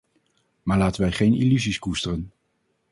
[0.63, 2.31] Maar laten wij geen illusies koesteren!